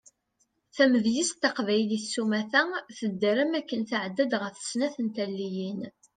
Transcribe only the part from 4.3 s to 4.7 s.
ɣef